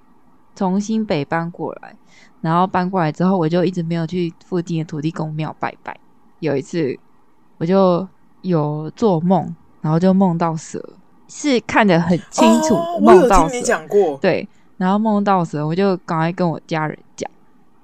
[0.55, 1.95] 从新北搬过来，
[2.41, 5.99] 然后搬过来之后，我就一直没有去附近的土地公庙拜拜。
[6.39, 6.99] 有一次
[7.59, 8.07] 我就
[8.43, 10.83] 有做梦，然后就梦到蛇。
[11.29, 13.55] 是看得很清楚，梦到蛇。
[14.21, 17.31] 对，然后梦到蛇，我就赶快跟我家人讲，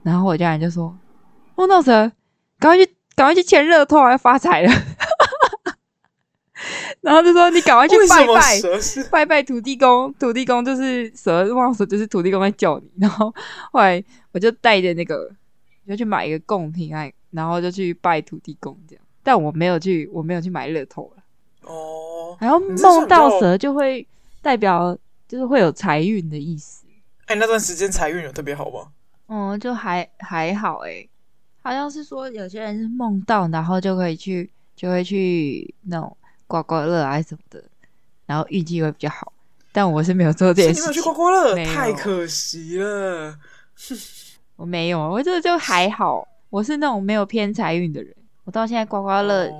[0.02, 0.96] 然后我家人就说
[1.56, 2.10] ：“梦到蛇，
[2.58, 4.72] 赶快去，赶快去签乐透，要发财了。
[7.02, 8.60] ”然后就说：“你赶快去拜拜，
[9.10, 13.34] 拜拜土地公，土地公就是蛇，梦到蛇就是土地公在叫你。”然后
[13.72, 15.28] 后来我就带着那个，
[15.88, 21.22] 就去买一个贡品，哎，然后就去拜土地公这样，但我没有去，我没有去买乐透了。
[21.62, 22.01] 哦，
[22.40, 24.06] 然后梦到蛇就会
[24.40, 24.96] 代表
[25.28, 26.84] 就是会有财运的意思。
[27.26, 28.88] 哎，那段时间财运有特别好吗？
[29.28, 31.08] 嗯，就还还好哎、欸，
[31.62, 36.14] 好像是说有些人是梦到，然后就可以去就会去那种
[36.46, 37.62] 刮刮乐啊什么的，
[38.26, 39.32] 然后运气会比较好。
[39.74, 43.34] 但我是没有做这件事情，你没有去刮刮乐， 太可惜了。
[44.56, 48.14] 我没有，我这就还好，我是那种没有偏财运的人。
[48.44, 49.50] 我到现在刮刮乐。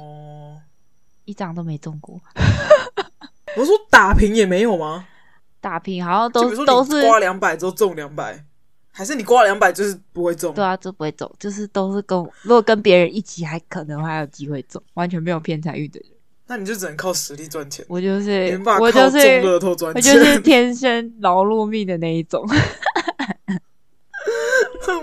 [1.22, 2.20] 哦一张都没中过，
[3.56, 5.06] 我说打平也没有吗？
[5.60, 8.44] 打平好像都都是刮两百之后中两百，
[8.90, 10.52] 还是你刮两百就是不会中？
[10.52, 16.08] 对啊，就不会中，就是都是跟如果跟别人一起，还可能还有机会中，完全没有偏财运的人。
[16.48, 17.86] 那你就只能靠实力赚钱。
[17.88, 22.44] 我就是我就是我就是天生劳碌命的那一种。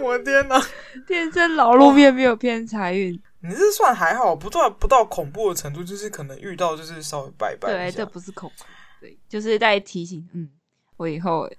[0.01, 0.61] 我的天哪，
[1.07, 3.19] 天生劳碌命没有偏财运。
[3.41, 7.69] 你这算还好，不到不到恐怖的程度，就是可能遇到就是稍微拜拜。
[7.69, 8.65] 对，这不是恐怖。
[9.01, 10.49] 对，就是在提醒，嗯，
[10.97, 11.49] 我以后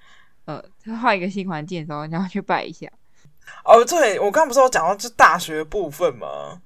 [0.45, 0.63] 呃
[1.01, 2.87] 换一个新环境的时候，你要去拜一下。
[3.65, 6.61] 哦，对，我刚刚不是有讲到就大学部分吗？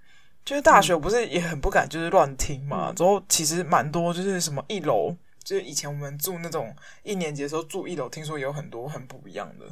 [0.44, 9.64] 就是大学不是也很不敢就是乱听嘛，嗯、之后其实蛮多就是什么一楼，就是以前我们住那种一年级的时候住一楼，听说有很多很不一样的。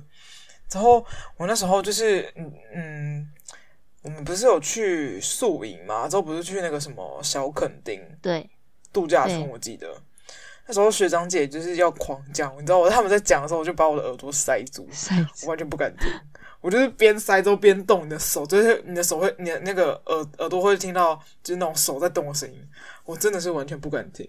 [0.69, 1.05] 之后
[1.37, 3.31] 我那时候就是嗯嗯，
[4.03, 8.49] 我们不是有去宿营嘛，之后不是去那个什么小垦丁对
[8.93, 9.89] 度假村，我记得
[10.67, 16.11] 那时候学长姐就是要狂讲，你知道我他们在讲的时候，我就把我的耳朵塞住，塞住，我完全不敢听。
[16.61, 22.57] 我就是边塞都边动，你的手就是你的手会，你的那个耳耳朵会听到，就是那种手在动的声音。
[23.05, 24.29] 我真的是完全不敢听。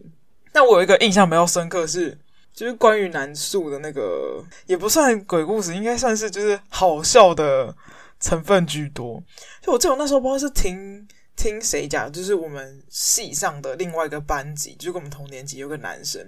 [0.51, 2.17] 但我有一个印象比较深刻是，
[2.51, 7.75] 就是关于南树的那个，也不算鬼故事，应该算是就是好笑的
[8.23, 9.21] 成分居多。
[9.61, 11.07] 就我记得那时候不知道是听。
[11.35, 12.13] 听谁讲？
[12.13, 16.23] 就是我们系上的另外一个班级，就跟我们同年级有个男生，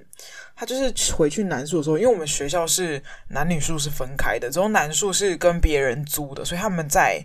[0.56, 7.24] 他就是回去男宿的时候，因为我们学校是男女宿是分开的，之后男宿是跟别人租的，所以他们在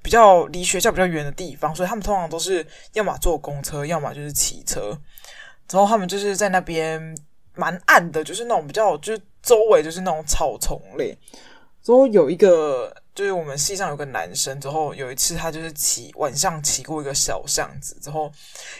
[0.00, 4.96] 比较离学校比较远的地方，所以他们通常都是要么坐公车，要么就是骑车。
[5.72, 7.02] 然后他们就是在那边
[7.56, 11.18] 蛮暗的，就是那种比较就是周围就是那种草丛类。
[11.82, 12.94] 之后有一个。
[13.18, 18.30] 就是我们系上有个男生，之后有一次他就是骑晚上骑过一个小巷子，之后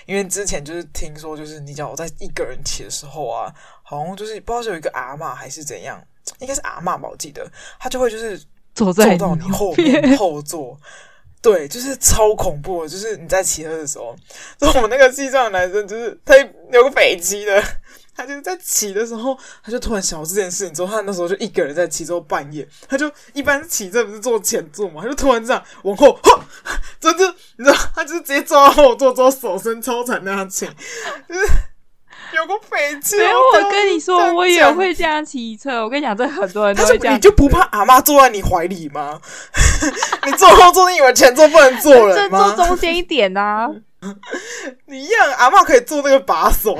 [0.06, 6.00] 因为之前就是听说，就是你讲我在一个人骑的时候啊，好像就是不知道是有一个阿嬷还是怎样，
[6.38, 8.40] 应该是阿嬷吧，我记得他就会就是
[8.76, 10.78] 坐在坐到你后面 后座，
[11.42, 14.14] 对，就是超恐怖的，就是你在骑车的时候，
[14.56, 16.36] 之后我们那个系上的男生就是他
[16.70, 17.60] 有个北极的。
[18.18, 20.74] 他就是在骑的时候，他就突然想到这件事情。
[20.74, 26.40] 之后他那时候就一个人在骑，之后半夜，他就一般骑这不是坐前座嘛，他就突然这样往后，哈，
[26.98, 27.24] 就就
[27.58, 30.66] 你知道，他就是直接坐到后座，之后手伸超长那样骑，
[31.28, 31.40] 就是
[32.34, 33.16] 有个匪气。
[33.18, 35.84] 没有，我跟你说，我也会这样骑车。
[35.84, 37.14] 我跟你讲，这很多人都会这样。
[37.14, 39.20] 你就不怕阿妈坐在你怀里吗？
[40.26, 42.52] 你坐后座，你以为前座不能坐人吗？
[42.56, 43.70] 坐中间一点啊！
[44.86, 46.76] 你一样，阿妈可以坐那个把手。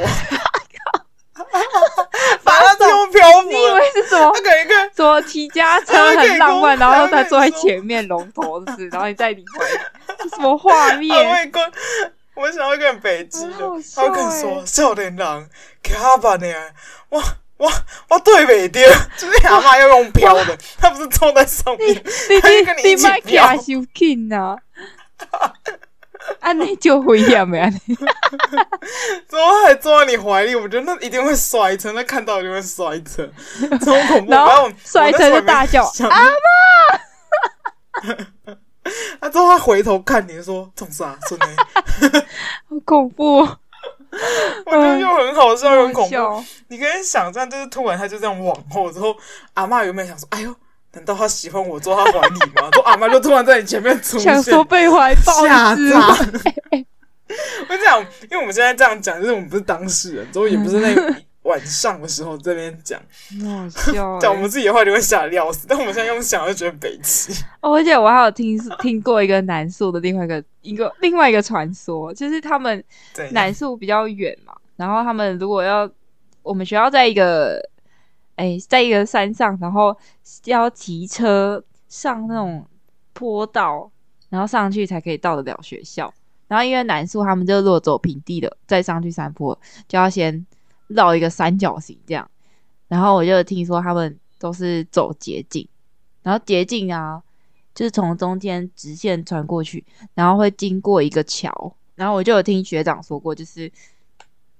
[2.44, 4.32] 把他漂浮，你以为是什么？
[4.34, 11.52] 他可以看，说骑家车很浪漫，然后他坐在前面龙头子，然后你在里面，什么画面？
[12.34, 13.54] 我想要一个北极的，
[13.96, 15.46] 他跟你说少年郎
[15.82, 16.46] 卡巴呢？
[17.10, 17.22] 哇
[17.56, 17.72] 哇
[18.10, 18.18] 哇！
[18.20, 18.80] 对北的，
[19.16, 22.00] 就是阿妈要用飘的，他不是坐在上面，
[22.40, 23.56] 他就跟你一起飘。
[26.40, 27.94] 安妮就会呀，没安妮，
[29.28, 30.54] 怎么还坐在你怀里？
[30.54, 33.28] 我觉得那一定会摔车，那看到就会摔车，
[33.84, 34.30] 超恐怖。
[34.32, 36.40] 然后摔车就大叫阿妈。
[39.20, 41.18] 他之后他回头看你说：“从啥？
[41.28, 41.46] 真的？”
[42.70, 43.40] 好恐怖！
[43.40, 46.44] 我觉得又很好笑，又很恐怖。
[46.68, 49.14] 你可以想象，就是突然他就这样往后，之后
[49.54, 50.54] 阿妈有没有想说：“哎呦？”
[50.92, 52.68] 难道他喜欢我坐他怀里吗？
[52.72, 56.08] 说阿妈就突然在你前面出现，想说被怀抱吓炸。
[57.68, 62.98] 我讲，因为我们现在这样讲，就是我们不是当事人，之后也不是那个晚上的时候这边讲，
[64.18, 65.66] 讲我们自己的话就会吓得要死。
[65.68, 67.34] 但我们现在用想就觉得北七。
[67.60, 72.82] 哦，而且我还有听听过一个南宿的另外一个一个另外一个传说，就是他们
[73.32, 75.88] 南宿比较远嘛，然后他们如果要
[76.42, 77.60] 我们学校在一个。
[78.38, 79.94] 哎，在一个山上，然后
[80.44, 82.64] 要骑车上那种
[83.12, 83.90] 坡道，
[84.28, 86.14] 然后上去才可以到得了学校。
[86.46, 90.46] 然后因为男宿他们就落走平地的，再上去山坡，就要先
[90.86, 92.30] 绕一个三角形这样。
[92.86, 95.66] 然后我就听说他们都是走捷径，
[96.22, 97.20] 然后捷径啊，
[97.74, 101.74] 就是从中间直线穿过去，然后会经过一个桥。
[101.96, 103.68] 然后我就有听学长说过，就是。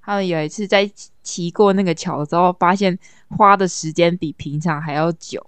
[0.08, 0.90] 他们有一次在
[1.22, 5.46] 骑过那个桥之后，发现花的时间比平常还要久。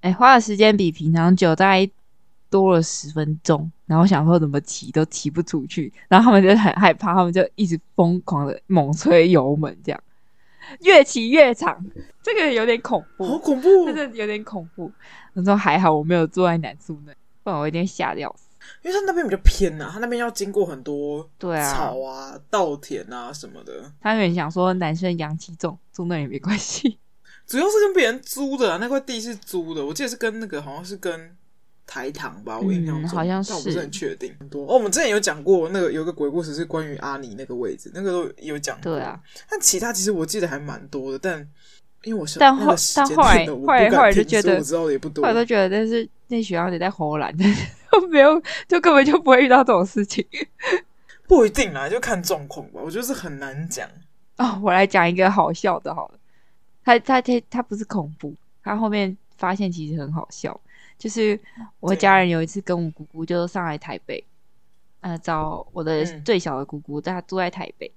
[0.00, 1.90] 哎，花的时间比平常久，大概
[2.48, 3.70] 多了十分钟。
[3.84, 10.02] 然后想说怎么骑都骑不出去，然后他们就很害怕，他们就一直疯狂的猛吹油门，这样
[10.80, 11.84] 越骑越长。
[12.22, 14.90] 这个有点恐怖，好恐怖， 真的有点恐怖。
[15.34, 18.34] 我说还好我没有坐在男宿那，不然我一定吓掉。
[18.82, 23.72] 因为他那边比较偏呐、啊，他那边要经过很多对啊草啊、稻田啊什么的。
[24.00, 26.98] 他有点想说，男生阳气重，住那也没关系。
[27.46, 31.36] 主要是跟别人租的、啊，那块地是租的，我记得是跟那个好像是跟
[31.86, 34.32] 台糖吧，我印象中、嗯、好像是，但我不是很确定。
[34.38, 38.94] 很多哦，我们之前有讲过那个有个鬼故事是关于阿尼那个位置，那个都有讲过。
[38.94, 39.20] 对啊，
[39.50, 41.46] 但其他其实我记得还蛮多的，但
[42.04, 47.36] 因为我是但后但后来后来后来就觉得我知道的也不多，后来都觉得但是那学校得在荷兰。
[48.10, 50.26] 没有，就根本就不会遇到这种事情。
[51.28, 52.80] 不一定啦，就看状况吧。
[52.82, 53.88] 我觉得是很难讲。
[54.36, 56.18] 哦，我来讲一个好笑的，好了，
[56.84, 60.58] 他他他他不是恐怖，他后面发现其实很好笑，
[60.98, 61.38] 就是
[61.80, 64.22] 我家人有一次跟我姑姑就上来台北，
[65.00, 67.90] 呃，找我的最小的姑姑，她住在台北，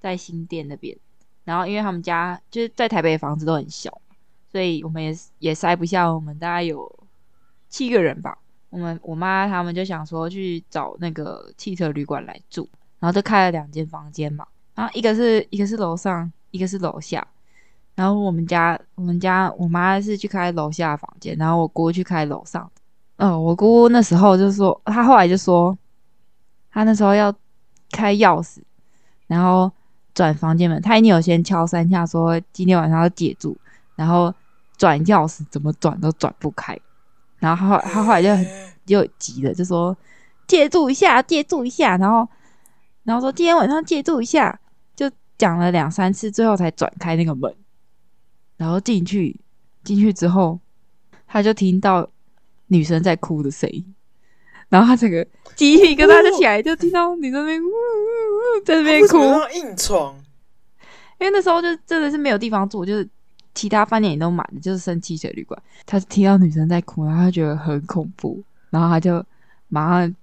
[0.00, 0.96] 在新店那边，
[1.44, 4.00] 然后因为他们家就是在台北的房子都很小，
[4.52, 6.92] 所以我们也也塞不下，我们大概有
[7.68, 8.38] 七个人吧。
[8.70, 17.26] 我们我妈他们就想说去找那个汽车旅馆来住，然后就开了两间房间嘛，然后一个是一个是楼上，一个是楼下，
[17.96, 22.70] 然后我们家我们家我妈是去开楼下的房间，然后我姑去开楼上。
[23.16, 25.76] 嗯、我姑姑那时候就说，她后来就说，
[26.70, 27.30] 她那时候要
[27.90, 28.60] 开钥匙，
[29.26, 29.70] 然后
[30.14, 33.56] 转房间门，她一定有先敲三下，说今天晚上要借住，
[33.94, 34.32] 然后
[34.78, 36.78] 转钥匙怎么转都转不开。
[37.40, 38.46] 然后他后他后来就很
[38.86, 39.96] 就急了，就说
[40.46, 42.28] 借住一下，借住一下，然后
[43.04, 44.60] 然后说今天晚上借住一下，
[44.94, 47.54] 就讲了两三次，最后才转开那个门，
[48.56, 49.40] 然后进去
[49.82, 50.60] 进去之后，
[51.26, 52.08] 他就听到
[52.66, 53.94] 女生在哭的声音，
[54.68, 55.26] 然后他整个
[55.56, 59.16] 鸡皮疙瘩就起来，就听到女生在那边呜呜呜在那边哭，
[59.54, 60.14] 硬闯，
[61.18, 63.08] 因为那时候就真的是没有地方住，就是。
[63.54, 65.60] 其他饭店也都满了，就是生汽水旅馆。
[65.86, 69.24] 他听到女生在哭，然后他觉得很恐怖，然后他就
[69.68, 70.14] 马上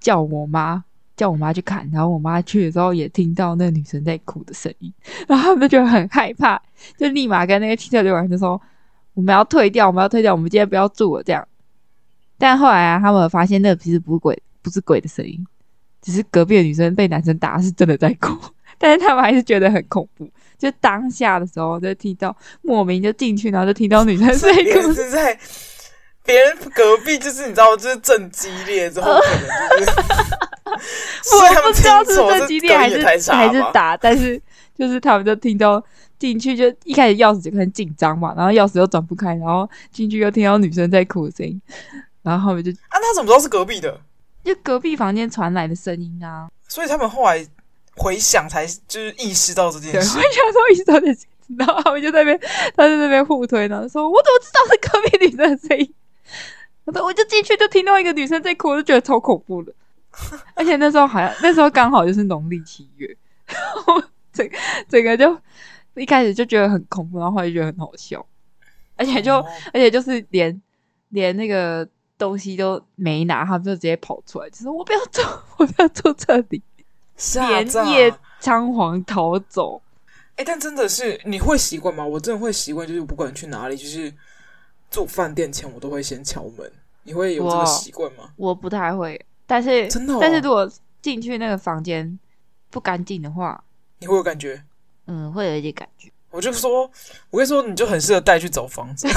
[0.00, 0.82] 叫我妈，
[1.16, 1.88] 叫我妈去看。
[1.92, 4.92] 然后我妈去的时候也听到那女生在哭的声音，
[5.26, 6.60] 然后他们就很害怕，
[6.96, 8.60] 就立马跟那个汽车旅馆就说
[9.14, 11.46] ：“我们要退掉，我们要退掉，我们今天不要住了。”这样。
[12.38, 15.44] 但后来啊，他们发现那个其实不是鬼，不是鬼的声音，
[16.02, 18.36] 只是隔壁的女生被男生打，是真的在哭。
[18.78, 20.30] 但是他们还是觉得很恐怖。
[20.58, 24.92] 就当下的时候，就听到莫名就进去，然后就听到女生在哭。
[24.92, 25.38] 是在
[26.24, 29.90] 别人隔壁，就是你知道，就是正激烈之后，可能就是
[31.36, 34.40] 我不知道是正激烈还是还是打，但是
[34.76, 35.82] 就是他们就听到
[36.18, 41.60] 进去，就一开始钥匙就很紧张嘛，然后钥匙又转不开，然后进去又听到女生在哭的声音，
[42.22, 44.00] 然后后面就啊，他怎么知道是隔壁的？
[44.42, 47.46] 就隔壁房间传来的声音啊，所以他们后来。
[47.96, 52.38] 回想才就是意识到这件事，回想说意识到这件事，然后他们就在那边，
[52.76, 55.94] 他在那边互推呢，说：“我怎么知道是隔壁女生的声音？”
[56.84, 59.72] 我说：“我就进去就听到一个女生在哭，我就觉得超恐怖的。
[60.54, 64.48] 而且那时候好像那时候刚好就是农历七月，然 后整
[64.88, 65.36] 整个就
[65.94, 68.24] 一开始就觉得很恐怖，然后后来就觉得很好笑，
[68.96, 70.60] 而且就、哦、而且就是连
[71.10, 71.86] 连那个
[72.18, 75.22] 东西都没拿，他们就直接跑出来，就说：“我不要走，
[75.58, 76.62] 我不要坐这里。”
[77.48, 79.80] 连夜仓皇逃走，
[80.30, 82.04] 哎、欸，但真的是你会习惯吗？
[82.04, 84.12] 我真的会习惯，就是不管去哪里，就是
[84.90, 86.70] 住饭店前我都会先敲门。
[87.04, 88.30] 你会有这个习惯吗？
[88.36, 88.48] 我？
[88.50, 92.18] 我不太会，但是真的、哦，但是如果进去那个房间
[92.68, 93.62] 不干净的话，
[94.00, 94.62] 你会有感觉？
[95.06, 96.10] 嗯，会有一点感觉。
[96.30, 96.82] 我就说，
[97.30, 99.08] 我跟你说，你就很适合带去找房子，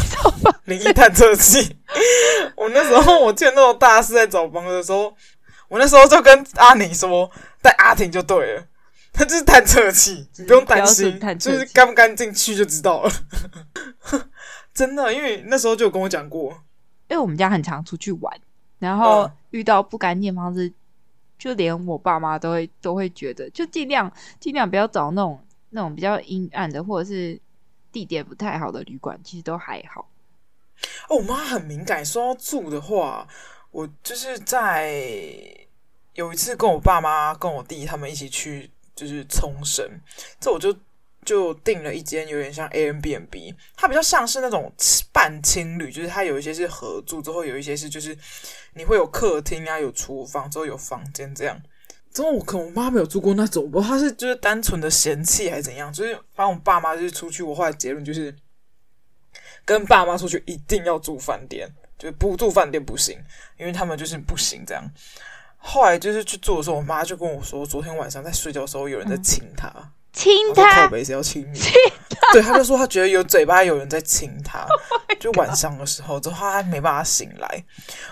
[0.66, 1.76] 灵异探测器。
[2.56, 5.14] 我那时候我记得那种大师在找房子的时候。
[5.70, 8.68] 我那时候就跟阿宁说，带阿婷就对了，
[9.14, 13.12] 他就是探测器，你不用担心，就是干不干净去就知道了。
[14.74, 16.52] 真的，因为那时候就有跟我讲过，
[17.08, 18.40] 因为我们家很常出去玩，
[18.80, 20.74] 然后遇到不干净的房子，嗯，
[21.38, 27.40] 就连我爸妈都会都会觉得，就尽量尽量不要找那种那种比较阴暗的，或者是
[27.92, 30.10] 地点不太好的旅馆，其实都还好。
[31.10, 33.28] 哦，我妈很敏感，说要住的话，
[33.72, 35.56] 我就是在。
[36.16, 39.90] 有一次跟我爸妈、跟我弟他们一起去，就是冲绳，
[40.38, 40.76] 这我就
[41.24, 44.70] 就订了一间有点像 Airbnb，它比较像是那种
[45.14, 48.18] 半青旅，就是它有一些是合住，之后有一些是就是
[48.74, 51.62] 你会有客厅啊、有厨房，之后有房间这样。
[52.12, 58.36] 之后我可能我妈没有住过那种，不过她是就是单纯的嫌弃还是怎样，就是反正我爸妈就是出去，我后来结论就是
[59.64, 63.20] 跟爸妈出去一定要住饭店，就不住饭店不行，
[63.58, 64.84] 因为他们就是不行这样。
[65.58, 69.70] 后来就是去做的时候，我妈就跟我说，昨天晚上在睡觉的时候有人在亲她，
[70.14, 71.60] 亲、嗯、她，靠北是要亲你？
[72.32, 74.60] 对，她就说她觉得有嘴巴有人在亲她，
[75.10, 77.66] oh、就晚上的时候，之后她还没办法醒来。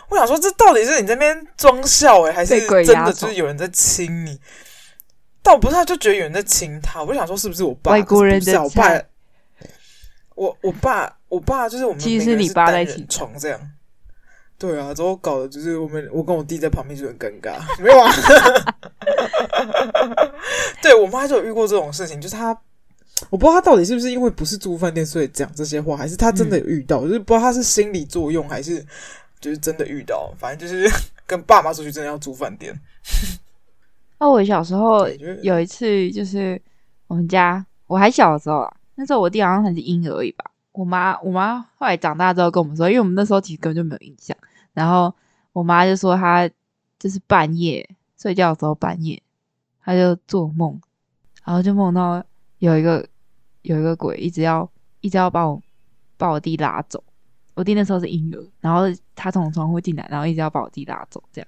[0.09, 4.37] 我想说，这到底是你这边装笑诶，还是真的就是有人在亲你？
[5.41, 7.01] 倒不是，他就觉得有人在亲他。
[7.01, 7.93] 我就想说，是不是我爸？
[7.93, 9.01] 外国人的我爸，
[10.35, 13.71] 我我爸，我爸就是我们其实是你爸在起床这样。
[14.59, 18.11] 对啊，之后搞的就是我们，我跟我弟在旁边就很尴尬，没有啊。
[20.81, 22.57] 对，我妈就有遇过这种事情，就是她，
[23.29, 28.83] 我不知道她到底是不是因为不是住饭店，所以讲这些话，还是她真的有遇到，嗯、就是不知道她是心理作用，还是
[29.39, 30.33] 就是真的遇到。
[30.39, 30.89] 反正就是
[31.27, 32.73] 跟爸妈出去，真的要住饭店。
[34.19, 35.07] 那我小时候
[35.43, 36.59] 有一次，就是
[37.05, 40.45] 我们家我还小的时候啊，那时候我弟好像还是婴儿而已吧。
[40.77, 44.37] 我妈我妈后来长大之后跟我们说，因为我们那时候其实根本就没有印象。
[44.73, 45.11] 然后
[45.51, 46.47] 我妈就说她
[46.99, 49.19] 就是半夜睡觉的时候半夜，
[49.83, 50.79] 她就做梦，
[51.43, 52.23] 然后就梦到
[52.59, 53.03] 有一个
[53.63, 54.69] 有一个鬼一直要
[55.01, 55.59] 一直要把我
[56.15, 57.03] 把我弟拉走。
[57.55, 58.81] 我弟那时候是婴儿，然后
[59.15, 61.47] 他从窗户进来，然后一直要把我弟拉走这样。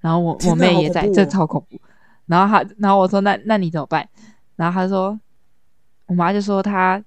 [0.00, 1.80] 然后我 我妹也在，这超恐怖。
[2.26, 4.06] 然后他然后我说那那你怎么办？
[4.56, 5.18] 然后他说
[6.04, 7.02] 我妈就说他。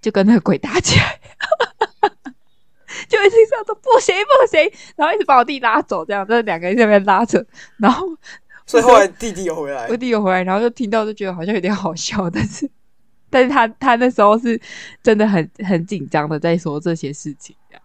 [0.00, 1.20] 就跟那个鬼打起来，
[3.08, 7.44] 就一直说说不行不行，然后一直把我弟拉走，这样，这两个人在那边拉扯，
[7.78, 8.06] 然后
[8.66, 12.68] 所以后来弟弟有回来，我弟有回来，然后就听到就觉得好像有点好笑，但是
[13.30, 14.60] 但是他他那时候是
[15.02, 17.82] 真的很很紧张的在说这些事情，这样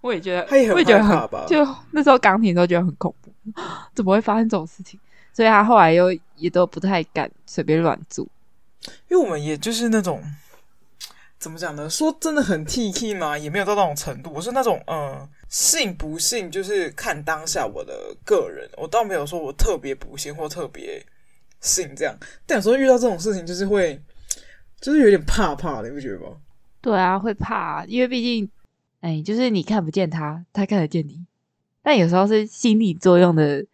[0.00, 3.32] 我也觉得，也我也觉得很就那时候刚听都觉得很恐怖，
[3.94, 4.98] 怎么会发生这种事情？
[5.32, 8.26] 所以他后来又也都不太敢随便乱做，
[9.08, 10.22] 因为我们也就是那种。
[11.38, 11.88] 怎么讲呢？
[11.88, 13.38] 说真的很 T K 吗？
[13.38, 14.32] 也没有到那种程度。
[14.34, 18.68] 我是那种，嗯，信不信就是看当下我的个人。
[18.76, 21.00] 我倒没有说我特别不信或特别
[21.60, 22.16] 信这样。
[22.44, 24.02] 但有时候遇到这种事情，就是会，
[24.80, 26.36] 就是有点怕怕的，你不觉得吗？
[26.80, 28.50] 对啊，会怕，因为毕竟，
[29.00, 31.24] 哎，就是你看不见他，他看得见你。
[31.82, 33.64] 但有时候是心理作用的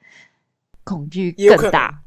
[0.85, 2.03] 恐惧更大。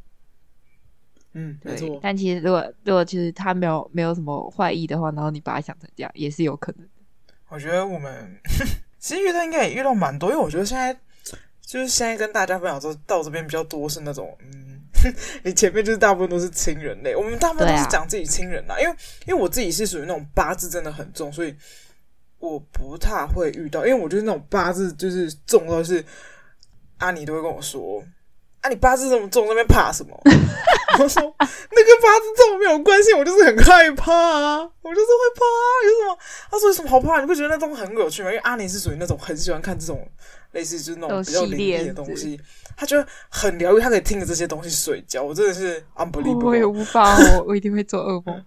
[1.39, 1.99] 嗯，对没错。
[2.01, 7.33] 但其实，如果如果其实他没有没有什么坏意的话，然后你把他想成这样，也是有可能的。
[7.49, 8.35] 我觉得我们
[8.97, 10.91] 其实遇到应该也遇到蛮多，因为我觉得现在
[11.61, 14.81] 就是现在跟大家分享说到这边比较多是那种，嗯，
[15.45, 18.95] 你前面就是大部分都是亲人类，我们大部分都是讲自己亲人啦，啊、因为
[19.27, 21.55] 因为我自己是属于那种八字真的很重，所以
[22.39, 26.03] 我不太会遇到，因为我觉得那种八字就是重到是
[26.97, 28.03] 阿尼都会跟我说。
[28.59, 30.19] 啊，你八字这么重，那边怕什么？
[30.99, 35.69] 我说那跟八字重没有关系，我就是很害怕啊，我就是会怕啊。
[35.85, 36.19] 有什么？
[36.51, 37.19] 他说有什么好怕？
[37.21, 38.29] 你不觉得那东西很有趣吗？
[38.29, 40.09] 因为阿尼是属于那种很喜欢看这种
[40.53, 42.39] 类似就是那种比较灵异的东西，
[42.75, 45.21] 他觉得很疗愈，他可以听着这些东西睡觉。
[45.21, 48.43] 我真的是 unbelievable，我也无法，我 我一定会做噩梦。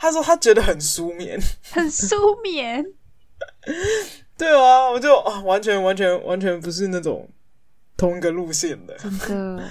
[0.00, 1.38] 他说他觉得很舒眠，
[1.72, 2.84] 很舒眠。
[4.36, 7.28] 对啊，我就啊，完全完全完全不是那种。
[7.96, 9.62] 同一个路线的，真的。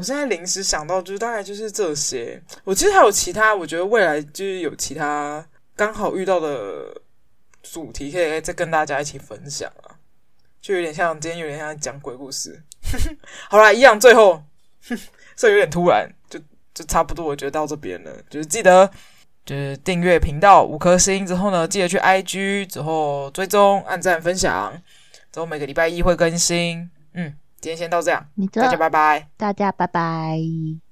[0.00, 2.42] 我现在临时想到，就是大概就是这些。
[2.64, 5.46] 我其实还有其他，我觉得未来就是有其他
[5.76, 6.90] 刚好遇到的
[7.62, 10.00] 主题，可以再跟大家一起分享啊。
[10.62, 12.62] 就有点像今天有点像讲鬼故事。
[13.50, 14.42] 好啦，一样，最后，
[15.36, 16.40] 这有点突然，就
[16.72, 18.10] 就差不多，我觉得到这边了。
[18.30, 18.90] 就是记得，
[19.44, 24.82] 就是订阅频道五颗星之后呢，记得去 IG 之后追踪、按赞、分享，
[25.30, 26.90] 之后每个礼拜一会更新。
[27.12, 30.89] 嗯，今天先到这样，大家拜拜，大家拜拜。